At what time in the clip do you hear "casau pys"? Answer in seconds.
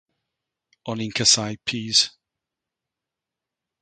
1.19-2.01